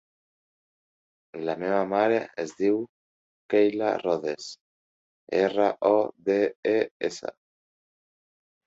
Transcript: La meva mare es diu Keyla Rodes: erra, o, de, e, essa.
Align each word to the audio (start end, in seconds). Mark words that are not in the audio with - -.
La 1.49 1.55
meva 1.63 1.81
mare 1.91 2.17
es 2.45 2.55
diu 2.63 2.81
Keyla 3.55 3.93
Rodes: 4.07 4.49
erra, 5.45 5.71
o, 5.95 5.97
de, 6.33 6.41
e, 6.75 6.79
essa. 7.13 7.39